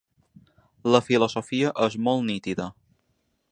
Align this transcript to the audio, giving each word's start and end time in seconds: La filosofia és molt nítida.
La 0.95 1.01
filosofia 1.09 1.73
és 1.89 1.99
molt 2.09 2.27
nítida. 2.33 2.69